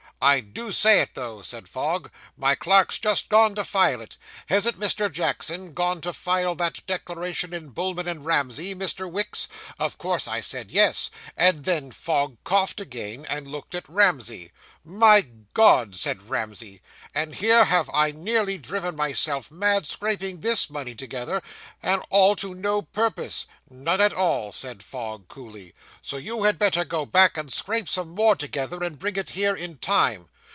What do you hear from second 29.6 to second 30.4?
time."